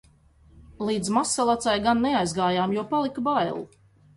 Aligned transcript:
Līdz 0.89 1.11
Mazsalacai 1.17 1.75
gan 1.89 2.01
neaizgājām, 2.07 2.77
jo 2.79 2.89
palika 2.95 3.29
bail. 3.29 3.63